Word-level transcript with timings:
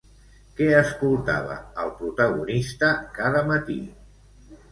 Què 0.59 0.69
escoltava 0.77 1.57
el 1.83 1.91
protagonista 2.01 2.89
cada 3.19 3.43
matí? 3.53 3.77